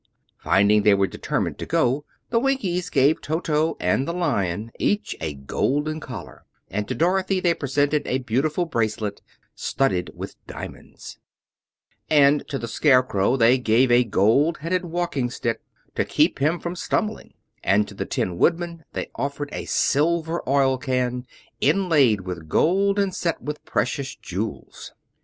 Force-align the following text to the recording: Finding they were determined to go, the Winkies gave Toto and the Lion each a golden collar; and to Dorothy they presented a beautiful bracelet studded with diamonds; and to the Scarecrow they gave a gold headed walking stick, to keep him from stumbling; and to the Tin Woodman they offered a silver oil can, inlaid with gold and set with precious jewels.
Finding 0.39 0.81
they 0.81 0.95
were 0.95 1.05
determined 1.05 1.59
to 1.59 1.67
go, 1.67 2.05
the 2.31 2.39
Winkies 2.39 2.89
gave 2.89 3.21
Toto 3.21 3.77
and 3.79 4.07
the 4.07 4.13
Lion 4.13 4.71
each 4.79 5.15
a 5.21 5.35
golden 5.35 5.99
collar; 5.99 6.43
and 6.71 6.87
to 6.87 6.95
Dorothy 6.95 7.39
they 7.39 7.53
presented 7.53 8.07
a 8.07 8.17
beautiful 8.17 8.65
bracelet 8.65 9.21
studded 9.53 10.09
with 10.15 10.37
diamonds; 10.47 11.19
and 12.09 12.47
to 12.47 12.57
the 12.57 12.67
Scarecrow 12.67 13.37
they 13.37 13.59
gave 13.59 13.91
a 13.91 14.03
gold 14.03 14.57
headed 14.57 14.85
walking 14.85 15.29
stick, 15.29 15.61
to 15.93 16.03
keep 16.03 16.39
him 16.39 16.59
from 16.59 16.75
stumbling; 16.75 17.35
and 17.63 17.87
to 17.87 17.93
the 17.93 18.07
Tin 18.07 18.39
Woodman 18.39 18.83
they 18.93 19.11
offered 19.13 19.49
a 19.53 19.65
silver 19.65 20.41
oil 20.49 20.79
can, 20.79 21.27
inlaid 21.59 22.21
with 22.21 22.49
gold 22.49 22.97
and 22.97 23.13
set 23.13 23.39
with 23.39 23.63
precious 23.65 24.15
jewels. 24.15 24.93